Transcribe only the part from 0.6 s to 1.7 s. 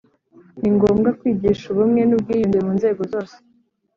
ngombwa kwigisha